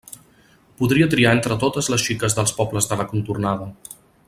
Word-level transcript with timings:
Podria 0.79 1.07
triar 1.11 1.33
entre 1.37 1.57
totes 1.65 1.91
les 1.95 2.07
xiques 2.07 2.37
dels 2.39 2.55
pobles 2.61 2.91
de 2.93 2.99
la 3.03 3.07
contornada. 3.13 3.71